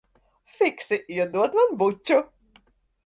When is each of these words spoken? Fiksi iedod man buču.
Fiksi 0.59 0.97
iedod 1.17 1.59
man 1.59 1.77
buču. 1.83 2.19